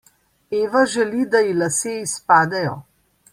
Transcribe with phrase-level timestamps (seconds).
[0.59, 2.73] Eva želi, da ji lase izpadejo.